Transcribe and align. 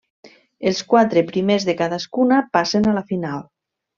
Els 0.71 0.79
quatre 0.93 1.23
primers 1.27 1.67
de 1.69 1.77
cadascuna 1.83 2.39
passen 2.57 2.89
a 2.93 2.97
la 2.99 3.07
final. 3.13 3.45